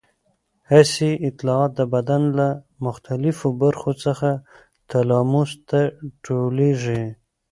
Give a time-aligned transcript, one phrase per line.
[0.69, 2.47] حسي اطلاعات د بدن له
[2.85, 4.29] مختلفو برخو څخه
[4.89, 5.81] تلاموس ته
[6.25, 7.03] ټولېږي.